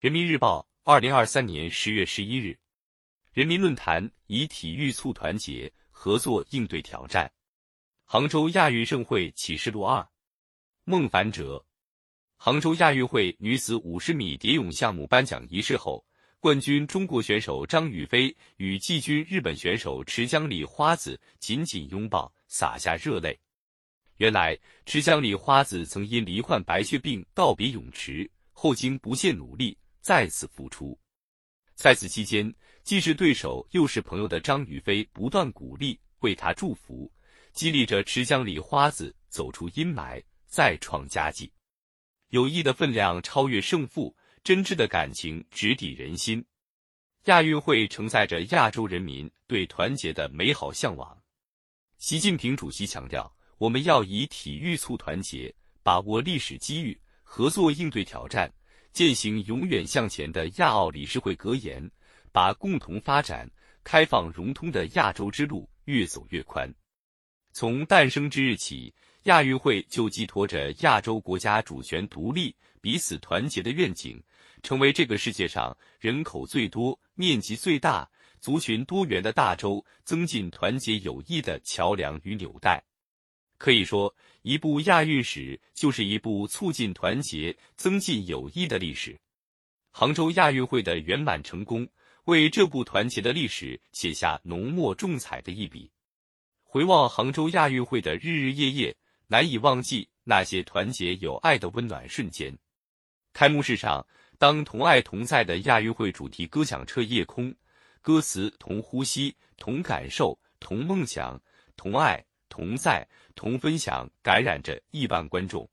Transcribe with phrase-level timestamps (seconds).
[0.00, 2.58] 人民日报，二零二三年十月十一日，
[3.34, 7.30] 人民论坛以体育促团结，合作应对挑战。
[8.06, 10.08] 杭州亚运盛会启示录二，
[10.84, 11.62] 孟凡哲。
[12.38, 16.02] 杭州亚运会女子五十米蝶泳项目颁奖仪式后，
[16.38, 23.38] 冠军中国选手张雨霏与季军日本选手池江里花子紧紧拥抱，洒下热泪。
[24.16, 29.76] 原来，池江里花子曾因罹患白血病告别泳池，后经不懈努力。
[30.00, 30.98] 再次复出，
[31.74, 37.12] 在此期间，既是对手又是朋友的张雨霏不断鼓励，为他祝福，
[37.52, 41.52] 激励着池江里花子走出阴霾，再创佳绩。
[42.28, 46.44] 友谊的分量超越胜负，真挚的感情直抵人心。
[47.24, 51.22] 亚运会承载着亚洲人民对团结的美好向往。
[51.98, 58.50] 习近平主席强调，我们要以体育促团结，把握历史机遇，合作应对挑战。
[58.92, 61.90] 践行永远向前的亚奥理事会格言，
[62.32, 63.48] 把共同发展、
[63.84, 66.72] 开放融通的亚洲之路越走越宽。
[67.52, 74.22] 从诞生之日起，亚运会就寄托着亚洲国家主权独立、彼此团结的愿景，
[74.62, 78.08] 成为这个世界上人口最多、面积最大、
[78.40, 82.82] 族群多元的大洲增进团结友谊的桥梁与纽带。
[83.60, 89.14] 可以说，一部亚运史就是一部促进团结、增进友谊的历史。
[89.90, 91.86] 杭州亚运会的圆满成功，
[92.24, 95.90] 为这部团结的历史写下浓墨重彩的一笔。
[96.62, 102.56] 回望杭州亚运会的日日夜夜，难以忘记那些团结友爱的温暖瞬间。
[103.34, 104.06] 开幕式上，
[104.38, 107.54] 当“同爱同在”的亚运会主题歌响彻夜空，
[108.00, 111.38] 歌词“同呼吸、同感受、同梦想、
[111.76, 112.24] 同爱”。
[112.50, 115.66] 同在，同分享，感染着亿万观众。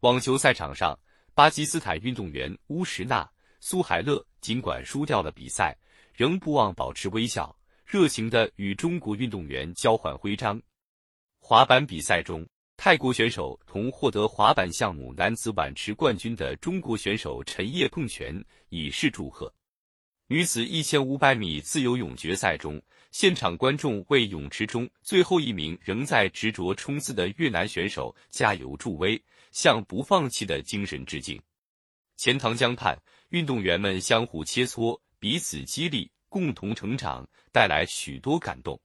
[0.00, 0.98] 网球赛场上，
[1.34, 3.28] 巴基斯坦运动员乌什纳
[3.60, 5.76] 苏海勒尽管输掉了比赛，
[6.14, 7.54] 仍不忘保持微笑，
[7.84, 10.58] 热情地与中国运动员交换徽章。
[11.40, 19.52] 滑板比赛中，泰国选手同获得滑板项目男子碗池冠军的中国选手陈烨碰拳，以示祝贺。
[20.30, 22.80] 女子一千五百米自由泳决赛中。
[23.10, 29.18] 现场观众为泳池中最后一名仍在执着冲刺的越南选手加油助威，
[29.50, 31.40] 向不放弃的精神致敬。
[32.18, 32.94] 钱塘江畔，
[33.30, 38.78] 运动员们相互切磋，彼此激励，共同成长，带来许多感动。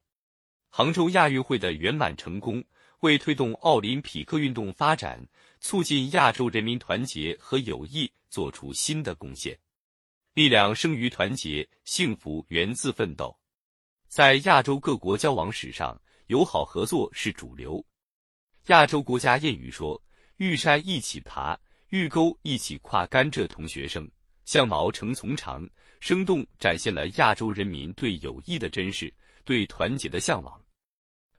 [0.70, 2.64] 杭州亚运会的圆满成功，
[3.02, 5.22] 为推动奥林匹克运动发展、
[5.60, 9.60] 促进亚洲人民团结和友谊做出新的贡献。
[10.34, 13.38] 力量生于团结，幸福源自奋斗。
[14.08, 15.96] 在亚洲各国交往史上，
[16.26, 17.86] 友好合作是主流。
[18.66, 20.02] 亚洲国家谚语说
[20.38, 21.56] ：“遇山一起爬，
[21.90, 24.10] 遇沟一起跨。”甘蔗同学生，
[24.44, 29.14] 相毛成从长，生动展现了亚洲人民对友谊的珍视，
[29.46, 30.60] 对团结的向往。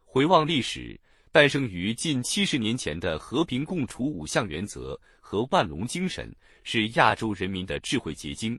[0.05, 1.01] 回望历史，
[1.33, 6.33] 诞生于近七十年前的和平共处五项原则和万隆精神，
[6.63, 8.57] 是亚洲人民的智慧结晶，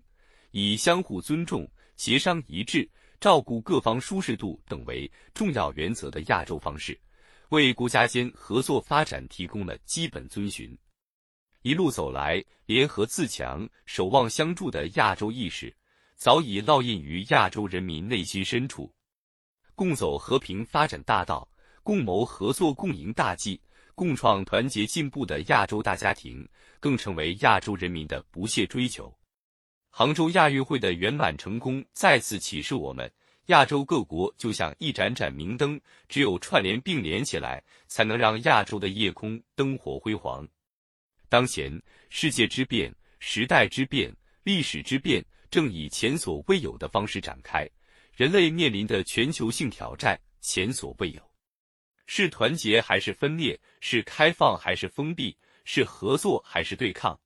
[0.58, 2.90] 以相互尊重、协商一致。
[3.20, 6.98] 照顾各方舒适度等为重要原则的亚洲方式，
[7.50, 10.78] 为国家间合作发展提供了基本遵循。
[11.62, 15.76] 一路走来，联合自强、守望相助的亚洲意识，
[16.16, 18.94] 早已烙印于亚洲人民内心深处。
[19.76, 21.50] 共走和平发展大道，
[21.84, 23.60] 共谋合作共赢大计，
[23.94, 26.48] 共创团结进步的亚洲大家庭，
[26.80, 29.14] 更成为亚洲人民的不懈追求。
[29.98, 33.10] 杭州亚运会的圆满成功，再次启示我们：
[33.46, 35.80] 亚洲各国就像一盏盏明灯，
[36.10, 40.46] 只有串联并联起来，才能让亚洲的夜空灯火辉煌。
[41.30, 44.14] 当前，世界之变、时代之变、
[44.44, 47.66] 历史之变，正以前所未有的方式展开。
[48.18, 51.22] 人类面临的全球性挑战前所未有，
[52.06, 53.58] 是团结还是分裂？
[53.80, 55.38] 是开放还是封闭？
[55.64, 57.18] 是合作还是对抗？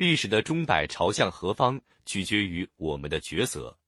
[0.00, 3.78] 历史的钟摆朝向何方，取决于我们的抉择。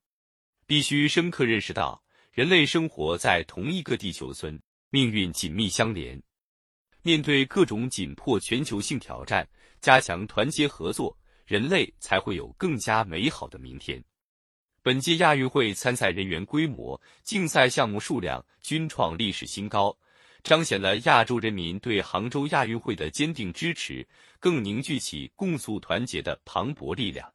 [0.67, 4.61] 必须深刻认识到，人类生活在同一个地球村，
[4.91, 6.23] 命运紧密相连。
[7.01, 9.49] 面对各种紧迫全球性挑战，
[9.81, 14.05] 加强团结合作，人类才会有更加美好的明天。
[14.83, 19.97] 本届亚运会参赛人员规模、竞赛项目数量均创历史新高。
[20.43, 24.07] 彰显了亚洲人民对杭州亚运会的坚定支持，
[24.41, 27.33] 更凝聚起共促团结的磅礴力量。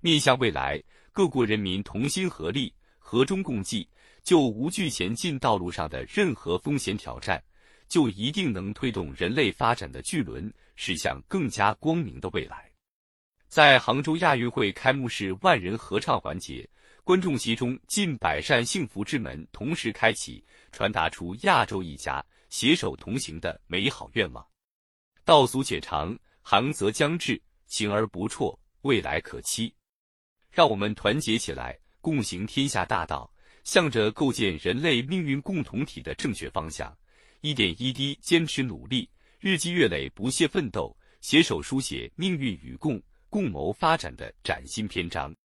[0.00, 0.82] 面向未来，
[1.12, 3.88] 各国人民同心合力、和衷共济，
[4.24, 7.42] 就无惧前进道路上的任何风险挑战，
[7.88, 12.68] 就一定能推动人类发展的巨轮驶向更加光明的未来。
[13.48, 16.68] 在杭州亚运会开幕式万人合唱环节，
[17.04, 20.42] 观众席中近百扇幸福之门同时开启，
[20.72, 24.42] 传达出亚洲一家携手同行的美好愿望。
[25.22, 29.74] 道阻且长，航则将至，行而不辍，未来可期。
[30.50, 33.30] 让我们团结起来，共行天下大道，
[33.64, 36.96] 向着构建人类命运共同体的正确方向，
[37.42, 39.06] 一点一滴坚持努力，
[39.40, 42.98] 日积月累不懈奋斗，携手书写命运与共。
[43.28, 45.34] 共谋发展的崭新篇章。